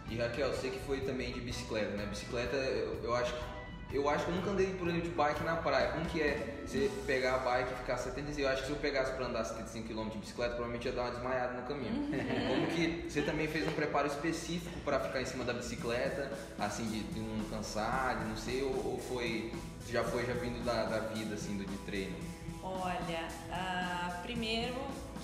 [0.10, 2.06] E Raquel, você que foi também de bicicleta, né?
[2.08, 3.54] Bicicleta, eu, eu acho que
[3.95, 5.91] eu acho que eu nunca andei por exemplo de bike na praia.
[5.93, 8.41] Como que é você pegar a bike e ficar 75?
[8.41, 11.03] Eu acho que se eu pegasse para andar 75 km de bicicleta, provavelmente ia dar
[11.03, 11.93] uma desmaiada no caminho.
[11.93, 12.47] Uhum.
[12.47, 16.86] Como que você também fez um preparo específico para ficar em cima da bicicleta, assim,
[16.86, 19.53] de, de não cansar, de não sei, ou, ou, foi
[19.89, 22.15] já foi já vindo da, da vida assim do de treino?
[22.63, 24.75] Olha, uh, primeiro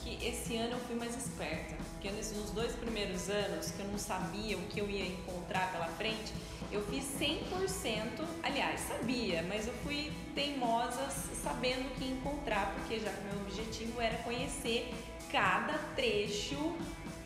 [0.04, 3.98] que esse ano eu fui mais esperta, porque nos dois primeiros anos que eu não
[3.98, 6.34] sabia o que eu ia encontrar pela frente,
[6.72, 13.12] eu fiz 100%, aliás, sabia, mas eu fui teimosa sabendo o que encontrar, porque já
[13.12, 14.94] que meu objetivo era conhecer
[15.32, 16.76] cada trecho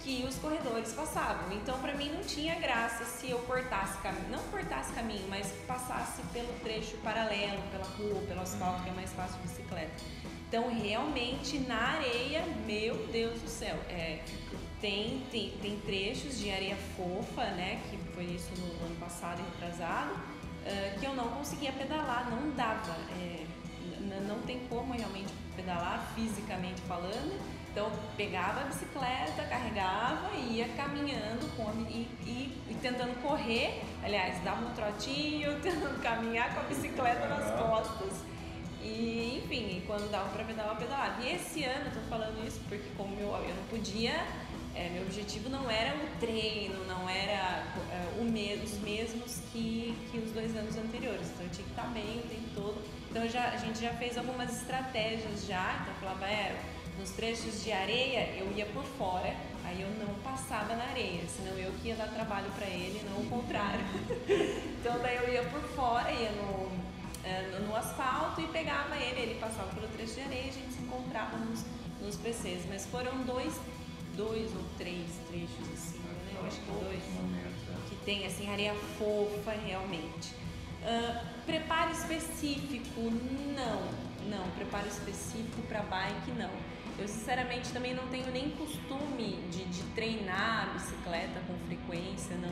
[0.06, 1.52] que os corredores passavam.
[1.52, 6.22] Então, para mim não tinha graça se eu cortasse caminho, não cortasse caminho, mas passasse
[6.32, 9.92] pelo trecho paralelo, pela rua, pelo asfalto, que é mais fácil de bicicleta.
[10.48, 14.20] Então, realmente na areia, meu Deus do céu, é,
[14.80, 20.14] tem, tem, tem trechos de areia fofa, né, que foi isso no ano passado retrasado,
[20.14, 22.96] uh, que eu não conseguia pedalar, não dava.
[23.20, 23.46] É,
[24.28, 27.40] não tem como realmente pedalar fisicamente falando.
[27.72, 33.84] Então, pegava a bicicleta, carregava e ia caminhando com, e, e, e, tentando correr.
[34.02, 38.35] Aliás, dava um trotinho, tentando caminhar com a bicicleta nas costas.
[38.86, 41.24] E, enfim, quando dava para pedalar, pedalava.
[41.24, 44.26] E esse ano, eu tô falando isso porque como eu, eu não podia,
[44.76, 49.98] é, meu objetivo não era o treino, não era é, o me, os mesmos que,
[50.12, 51.28] que os dois anos anteriores.
[51.34, 52.82] Então, eu tinha que estar bem o tempo todo.
[53.10, 55.80] Então, já, a gente já fez algumas estratégias já.
[55.82, 56.56] Então, eu falava, é,
[57.00, 59.34] Nos trechos de areia eu ia por fora,
[59.66, 63.18] aí eu não passava na areia, senão eu que ia dar trabalho para ele, não
[63.22, 63.84] o contrário.
[64.80, 66.85] então daí eu ia por fora, ia no,
[67.26, 70.74] é, no asfalto e pegava ele, ele passava pelo trecho de areia e a gente
[70.74, 71.66] se encontrava nos,
[72.02, 72.66] nos PCs.
[72.70, 73.60] Mas foram dois,
[74.16, 76.36] dois ou três trechos assim, né?
[76.40, 77.04] Eu acho que dois.
[77.90, 80.34] Que tem assim, areia fofa realmente.
[80.84, 83.02] Uh, preparo específico,
[83.56, 84.06] não.
[84.30, 86.52] Não, preparo específico para bike, não.
[86.98, 92.50] Eu sinceramente também não tenho nem costume de, de treinar a bicicleta com frequência, não,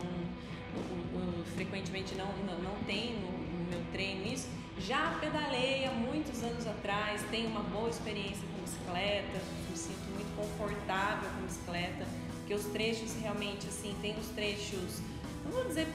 [0.75, 4.49] eu, eu, frequentemente não, não, não tem no, no, meu treino isso.
[4.79, 10.35] Já pedalei há muitos anos atrás, tenho uma boa experiência com bicicleta, me sinto muito
[10.35, 12.05] confortável com bicicleta,
[12.39, 15.01] porque os trechos realmente assim, tem os trechos,
[15.45, 15.87] não vou dizer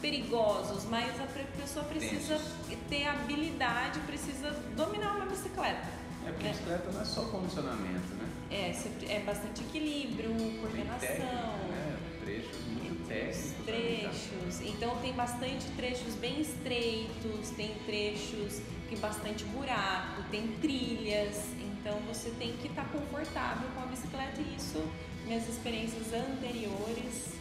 [0.00, 1.26] perigosos, mas a
[1.60, 2.78] pessoa precisa Tensos.
[2.88, 5.88] ter habilidade, precisa dominar uma bicicleta.
[6.26, 6.50] É porque é.
[6.50, 8.28] bicicleta não é só condicionamento, né?
[8.50, 11.00] É, é bastante equilíbrio, coordenação.
[11.00, 11.96] Técnica, né?
[12.26, 13.64] Trechos muito técnicos.
[13.64, 14.60] Trechos.
[14.60, 21.44] Então tem bastante trechos bem estreitos, tem trechos que bastante buraco, tem trilhas.
[21.58, 24.84] Então você tem que estar tá confortável com a bicicleta e isso
[25.24, 27.36] minhas experiências anteriores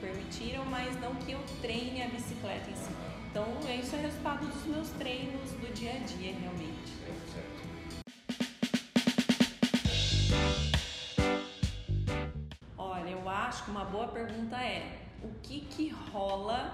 [0.00, 2.90] permitiram, mas não que eu treine a bicicleta em si.
[3.30, 3.46] Então,
[3.80, 6.92] isso é resultado dos meus treinos do dia a dia, realmente.
[14.06, 16.72] Boa pergunta é: o que que rola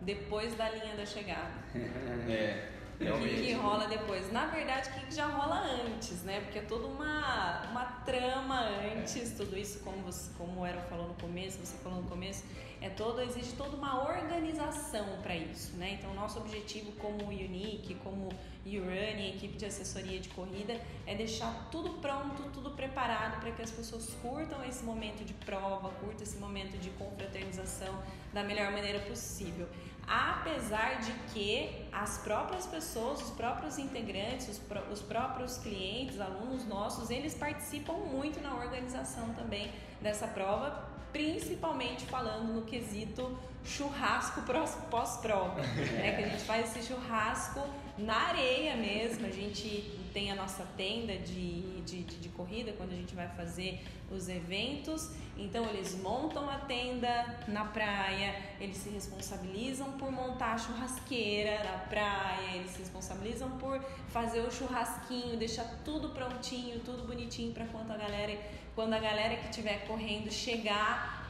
[0.00, 1.52] depois da linha da chegada?
[3.00, 3.10] É.
[3.12, 4.30] O que, que, rola depois?
[4.30, 6.40] Na verdade, o que, que já rola antes, né?
[6.42, 11.08] Porque é toda uma, uma trama antes, tudo isso, como, você, como o Aaron falou
[11.08, 12.44] no começo, você falou no começo,
[12.84, 15.96] é todo, existe toda uma organização para isso, né?
[15.98, 18.28] Então, nosso objetivo como Unique, como
[18.66, 23.70] Urani, equipe de assessoria de corrida, é deixar tudo pronto, tudo preparado para que as
[23.70, 28.02] pessoas curtam esse momento de prova, curtam esse momento de confraternização
[28.34, 29.66] da melhor maneira possível.
[30.06, 34.60] Apesar de que as próprias pessoas, os próprios integrantes, os,
[34.92, 42.52] os próprios clientes, alunos nossos, eles participam muito na organização também dessa prova, principalmente falando
[42.52, 44.42] no quesito churrasco
[44.90, 46.16] pós-prova, né?
[46.16, 47.60] que a gente faz esse churrasco
[47.96, 52.90] na areia mesmo, a gente tem a nossa tenda de, de, de, de corrida quando
[52.92, 58.90] a gente vai fazer os eventos, então eles montam a tenda na praia, eles se
[58.90, 65.64] responsabilizam por montar a churrasqueira na praia, eles se responsabilizam por fazer o churrasquinho, deixar
[65.84, 68.36] tudo prontinho, tudo bonitinho para quando a galera,
[68.74, 71.22] quando a galera que estiver correndo chegar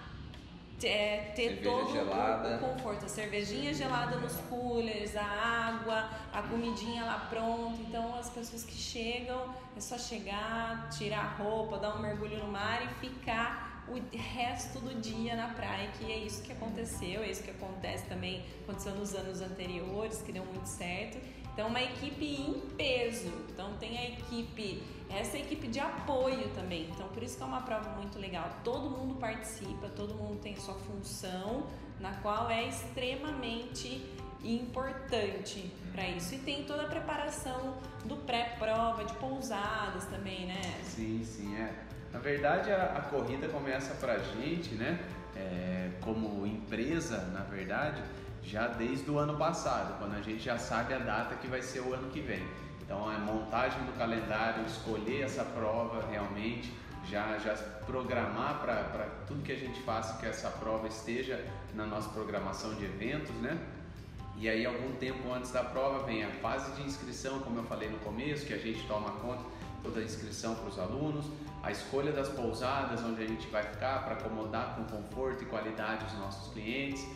[0.82, 2.56] é, ter Cerveja todo gelada.
[2.56, 7.80] o conforto, a cervejinha gelada nos coolers, a água, a comidinha lá pronta.
[7.80, 12.50] Então as pessoas que chegam é só chegar, tirar a roupa, dar um mergulho no
[12.50, 17.30] mar e ficar o resto do dia na praia, que é isso que aconteceu, é
[17.30, 21.18] isso que acontece também, aconteceu nos anos anteriores, que deu muito certo.
[21.52, 23.32] Então, uma equipe em peso.
[23.50, 24.82] Então, tem a equipe,
[25.18, 26.88] essa equipe de apoio também.
[26.90, 28.50] Então, por isso que é uma prova muito legal.
[28.62, 31.66] Todo mundo participa, todo mundo tem sua função,
[32.00, 34.04] na qual é extremamente
[34.42, 36.34] importante para isso.
[36.34, 40.60] E tem toda a preparação do pré-prova, de pousadas também, né?
[40.82, 41.72] Sim, sim, é.
[42.12, 45.00] Na verdade, a, a corrida começa para a gente, né?
[45.36, 48.02] É, como empresa, na verdade,
[48.42, 51.80] já desde o ano passado, quando a gente já sabe a data que vai ser
[51.80, 52.46] o ano que vem.
[52.84, 56.70] Então, a montagem do calendário, escolher essa prova realmente,
[57.08, 57.54] já, já
[57.86, 61.44] programar para tudo que a gente faça que essa prova esteja
[61.74, 63.58] na nossa programação de eventos, né?
[64.36, 67.88] E aí, algum tempo antes da prova, vem a fase de inscrição, como eu falei
[67.88, 69.42] no começo, que a gente toma conta
[69.82, 71.26] toda a inscrição para os alunos,
[71.62, 76.04] a escolha das pousadas onde a gente vai ficar para acomodar com conforto e qualidade
[76.06, 77.06] os nossos clientes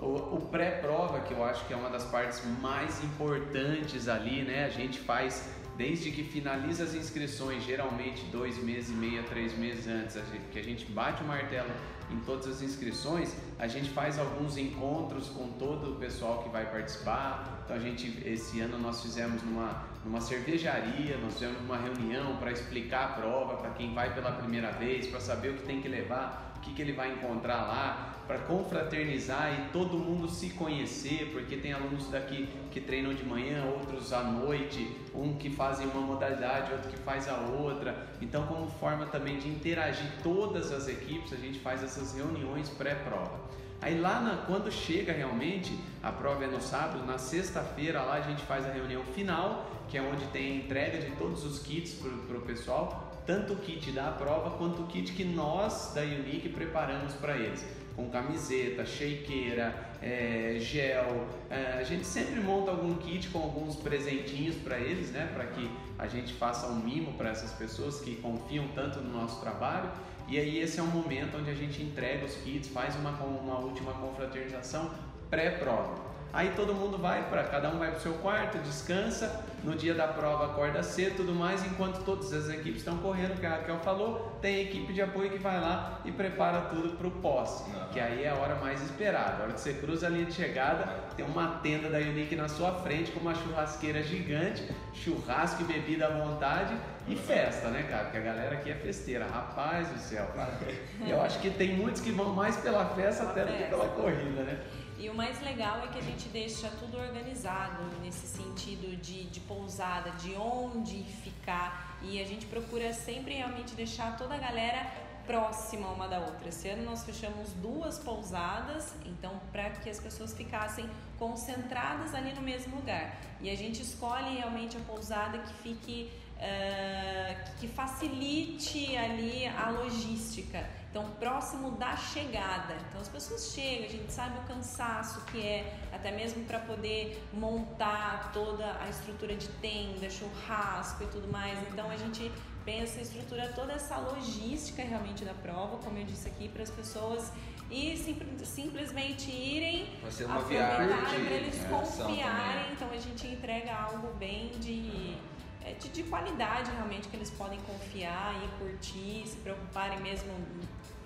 [0.00, 4.64] o, o pré-prova, que eu acho que é uma das partes mais importantes ali, né?
[4.64, 9.86] A gente faz desde que finaliza as inscrições, geralmente dois meses e meio, três meses
[9.86, 11.70] antes, a gente, que a gente bate o martelo
[12.10, 16.66] em todas as inscrições, a gente faz alguns encontros com todo o pessoal que vai
[16.70, 17.62] participar.
[17.64, 22.50] Então a gente esse ano nós fizemos numa, numa cervejaria, nós fizemos uma reunião para
[22.50, 25.88] explicar a prova para quem vai pela primeira vez, para saber o que tem que
[25.88, 31.30] levar, o que, que ele vai encontrar lá para confraternizar e todo mundo se conhecer,
[31.32, 36.00] porque tem alunos daqui que treinam de manhã, outros à noite, um que fazem uma
[36.00, 38.06] modalidade, outro que faz a outra.
[38.22, 43.40] Então, como forma também de interagir todas as equipes, a gente faz essas reuniões pré-prova.
[43.82, 48.20] Aí lá na, quando chega realmente, a prova é no sábado, na sexta-feira lá a
[48.20, 51.94] gente faz a reunião final, que é onde tem a entrega de todos os kits
[51.94, 56.48] para o pessoal, tanto o kit da prova quanto o kit que nós da Unique
[56.48, 57.64] preparamos para eles
[58.00, 61.26] com camiseta, shakeira, é, gel.
[61.50, 65.28] É, a gente sempre monta algum kit com alguns presentinhos para eles, né?
[65.34, 69.40] Para que a gente faça um mimo para essas pessoas que confiam tanto no nosso
[69.40, 69.90] trabalho.
[70.30, 73.58] E aí esse é um momento onde a gente entrega os kits, faz uma, uma
[73.58, 74.88] última confraternização
[75.28, 76.09] pré-prova.
[76.32, 79.94] Aí todo mundo vai para, cada um vai para o seu quarto, descansa, no dia
[79.94, 83.78] da prova acorda cedo tudo mais, enquanto todas as equipes estão correndo, que a Raquel
[83.80, 87.88] falou, tem equipe de apoio que vai lá e prepara tudo para o pós, uhum.
[87.92, 89.38] que aí é a hora mais esperada.
[89.38, 92.48] A hora que você cruza a linha de chegada, tem uma tenda da Unique na
[92.48, 96.74] sua frente com uma churrasqueira gigante, churrasco e bebida à vontade
[97.08, 98.04] e festa, né, cara?
[98.04, 100.52] Porque a galera aqui é festeira, rapaz do céu, cara.
[101.06, 104.42] Eu acho que tem muitos que vão mais pela festa até do que pela corrida,
[104.42, 104.60] né?
[105.00, 109.40] E o mais legal é que a gente deixa tudo organizado nesse sentido de, de
[109.40, 111.98] pousada, de onde ficar.
[112.02, 114.92] E a gente procura sempre realmente deixar toda a galera
[115.26, 116.50] próxima uma da outra.
[116.50, 120.86] Esse ano nós fechamos duas pousadas, então para que as pessoas ficassem
[121.18, 123.16] concentradas ali no mesmo lugar.
[123.40, 130.79] E a gente escolhe realmente a pousada que fique uh, que facilite ali a logística.
[130.90, 132.74] Então, próximo da chegada.
[132.88, 137.22] Então, as pessoas chegam, a gente sabe o cansaço que é, até mesmo para poder
[137.32, 141.56] montar toda a estrutura de tenda, churrasco e tudo mais.
[141.70, 142.32] Então, a gente
[142.64, 146.70] pensa a estrutura, toda essa logística realmente da prova, como eu disse aqui, para as
[146.70, 147.32] pessoas
[147.70, 150.88] e sim, simplesmente irem Vai ser uma viagem
[151.24, 152.72] para eles confiarem.
[152.72, 155.16] Então, a gente entrega algo bem de
[155.64, 160.32] é, de, de, qualidade realmente que eles podem confiar e curtir, se preocuparem mesmo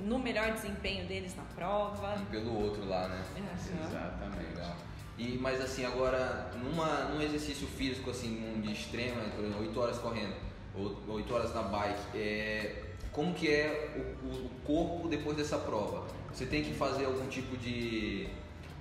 [0.00, 2.16] no melhor desempenho deles na prova.
[2.20, 3.24] E pelo outro lá, né?
[3.36, 4.54] É, Exatamente.
[4.54, 4.76] Legal.
[5.16, 9.98] E, mas assim, agora, numa, num exercício físico assim, de extrema, por exemplo, 8 horas
[9.98, 10.34] correndo,
[10.74, 16.04] ou 8 horas na bike, é, como que é o, o, corpo depois dessa prova?
[16.32, 18.28] Você tem que fazer algum tipo de.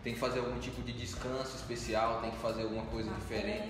[0.04, 3.70] Tem que fazer algum tipo de descanso especial, tem que fazer alguma coisa Uma diferente.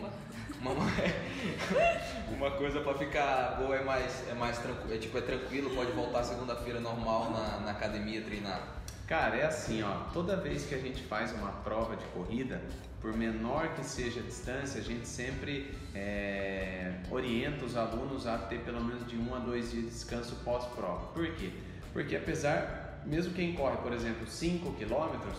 [0.59, 0.73] Uma,
[2.35, 5.91] uma coisa para ficar boa é mais, é mais tranquilo, é, tipo, é tranquilo, pode
[5.91, 8.81] voltar segunda-feira normal na, na academia treinar.
[9.07, 12.61] Cara, é assim, ó, toda vez que a gente faz uma prova de corrida,
[13.01, 18.59] por menor que seja a distância, a gente sempre é, orienta os alunos a ter
[18.61, 21.07] pelo menos de um a dois dias de descanso pós-prova.
[21.07, 21.51] Por quê?
[21.91, 25.37] Porque apesar, mesmo quem corre, por exemplo, 5 quilômetros,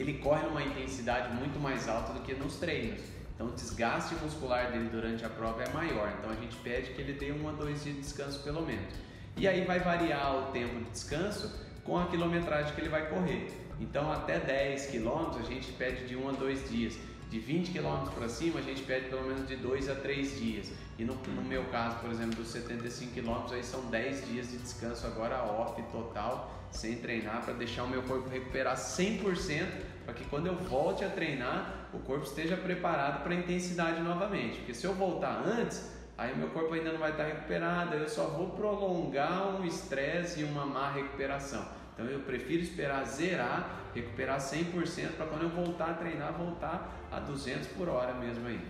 [0.00, 3.00] ele corre numa intensidade muito mais alta do que nos treinos.
[3.34, 6.12] Então o desgaste muscular dele durante a prova é maior.
[6.18, 8.94] Então a gente pede que ele dê um a dois dias de descanso pelo menos.
[9.36, 11.52] E aí vai variar o tempo de descanso
[11.84, 13.48] com a quilometragem que ele vai correr.
[13.78, 16.98] Então até 10 km a gente pede de um a dois dias.
[17.30, 20.72] De 20 km para cima a gente pede pelo menos de 2 a 3 dias.
[20.96, 24.58] E no, no, meu caso, por exemplo, dos 75 km, aí são 10 dias de
[24.58, 29.66] descanso agora off total, sem treinar, para deixar o meu corpo recuperar 100%,
[30.04, 34.58] para que quando eu volte a treinar, o corpo esteja preparado para a intensidade novamente.
[34.58, 38.26] Porque se eu voltar antes, aí meu corpo ainda não vai estar recuperado, eu só
[38.28, 41.66] vou prolongar um estresse e uma má recuperação.
[41.96, 47.18] Então eu prefiro esperar zerar, recuperar 100% para quando eu voltar a treinar, voltar a
[47.18, 48.60] 200 por hora mesmo aí.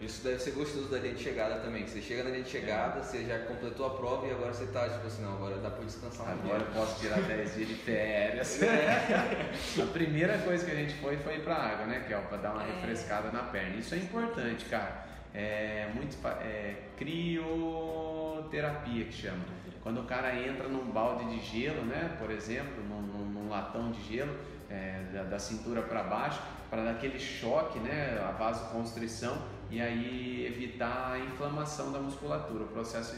[0.00, 1.86] Isso deve ser gostoso da linha de chegada também.
[1.86, 3.02] Você chega na linha de chegada, é.
[3.02, 5.84] você já completou a prova e agora você está tipo assim, não, agora dá para
[5.84, 8.60] descansar um Agora eu posso tirar 10 dias de férias.
[8.74, 9.52] É.
[9.82, 12.20] a primeira coisa que a gente foi foi para água, né, Kel?
[12.22, 12.74] Para dar uma é.
[12.74, 13.76] refrescada na perna.
[13.76, 15.06] Isso é importante, cara.
[15.32, 19.44] É muito é, crioterapia que chama.
[19.84, 23.92] Quando o cara entra num balde de gelo, né, por exemplo, num, num, num latão
[23.92, 24.34] de gelo,
[24.70, 29.36] é, da, da, cintura para baixo, para dar aquele choque, né, a vasoconstrição
[29.70, 33.14] e aí evitar a inflamação da musculatura, o processo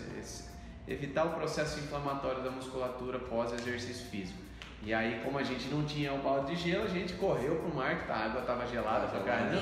[0.88, 4.45] evitar o processo inflamatório da musculatura pós exercício físico.
[4.86, 7.74] E aí, como a gente não tinha o balde de gelo, a gente correu pro
[7.74, 9.60] mar, que a água estava gelada pra caramba.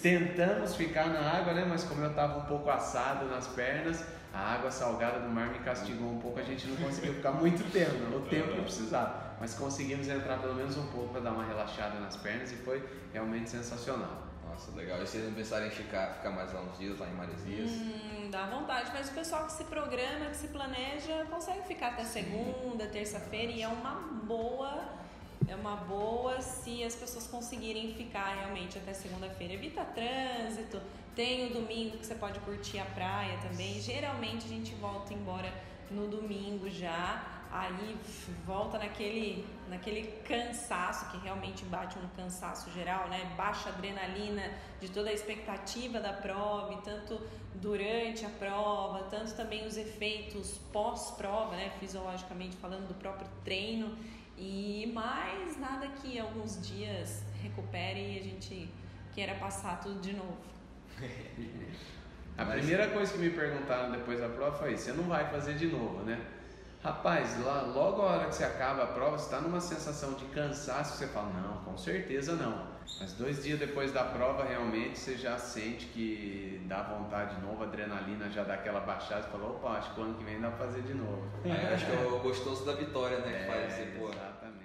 [0.00, 1.66] Tentamos ficar na água, né?
[1.68, 5.58] Mas como eu estava um pouco assado nas pernas, a água salgada do mar me
[5.58, 9.34] castigou um pouco, a gente não conseguiu ficar muito tempo, o tempo que precisava.
[9.40, 12.80] Mas conseguimos entrar pelo menos um pouco para dar uma relaxada nas pernas e foi
[13.12, 14.28] realmente sensacional.
[14.48, 15.02] Nossa, legal.
[15.02, 17.70] E vocês não pensarem em ficar, ficar mais lá uns dias, lá em Maresias?
[17.72, 22.04] Hum, dá vontade, mas o pessoal que se programa, que se planeja, consegue ficar até
[22.04, 24.96] segunda, terça-feira e é uma boa.
[25.48, 29.54] É uma boa se as pessoas conseguirem ficar realmente até segunda-feira.
[29.54, 30.80] Evita trânsito,
[31.14, 33.80] tem o domingo que você pode curtir a praia também.
[33.80, 35.52] Geralmente a gente volta embora
[35.90, 37.96] no domingo já aí
[38.44, 43.32] volta naquele, naquele cansaço, que realmente bate um cansaço geral, né?
[43.36, 44.42] Baixa adrenalina
[44.80, 47.20] de toda a expectativa da prova, tanto
[47.54, 51.72] durante a prova, tanto também os efeitos pós-prova, né?
[51.80, 53.96] Fisiologicamente falando do próprio treino.
[54.38, 58.68] E mais nada que alguns dias recupere e a gente
[59.14, 60.36] queira passar tudo de novo.
[62.36, 65.66] a primeira coisa que me perguntaram depois da prova foi: você não vai fazer de
[65.66, 66.20] novo, né?
[66.82, 70.24] Rapaz, lá, logo a hora que você acaba a prova, você está numa sensação de
[70.26, 72.76] cansaço, você fala, não, com certeza não.
[73.00, 77.64] Mas dois dias depois da prova, realmente você já sente que dá vontade de novo,
[77.64, 80.40] a adrenalina já dá aquela baixada, você fala, opa, acho que o ano que vem
[80.40, 81.22] dá pra fazer de novo.
[81.44, 83.40] É, acho que é o gostoso da vitória, né?
[83.40, 84.08] Que faz você, pô.
[84.08, 84.56] Exatamente.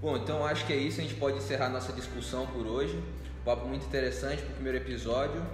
[0.00, 2.96] Bom, então acho que é isso, a gente pode encerrar nossa discussão por hoje.
[3.40, 5.44] Um papo muito interessante para o primeiro episódio.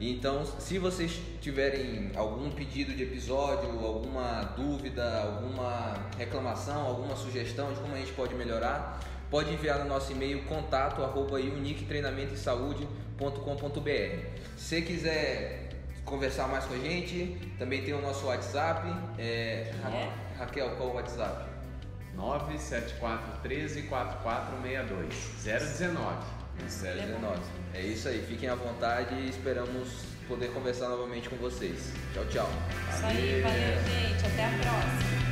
[0.00, 7.80] Então, se vocês tiverem algum pedido de episódio, alguma dúvida, alguma reclamação, alguma sugestão de
[7.80, 8.98] como a gente pode melhorar,
[9.30, 11.38] pode enviar no nosso e-mail contato arroba
[14.56, 15.68] Se você quiser
[16.02, 18.88] conversar mais com a gente, também tem o nosso WhatsApp.
[19.18, 19.70] É...
[19.84, 20.10] É?
[20.38, 21.50] Raquel, qual o WhatsApp?
[22.16, 26.39] 974 13 4462 019
[27.74, 29.88] é isso aí, fiquem à vontade e esperamos
[30.28, 31.92] poder conversar novamente com vocês.
[32.14, 32.50] Tchau, tchau.
[32.94, 34.26] Isso aí, valeu, gente.
[34.26, 35.29] Até a próxima.